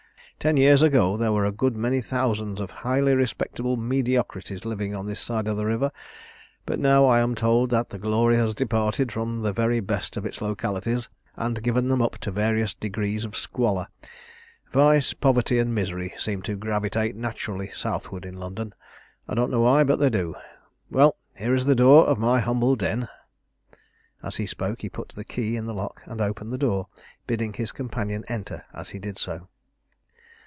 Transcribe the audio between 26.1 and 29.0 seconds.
opened the door, bidding his companion enter as he